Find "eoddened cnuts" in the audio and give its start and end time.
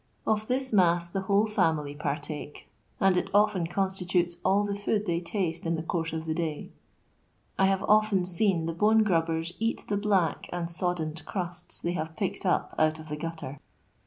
10.69-11.79